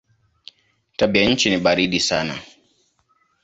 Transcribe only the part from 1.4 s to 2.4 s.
ni baridi sana.